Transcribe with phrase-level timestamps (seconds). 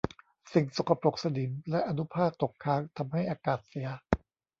[0.53, 3.87] สิ่งสกปรกสนิมและอนุภาคตกค้างทำให้อากาศเสีย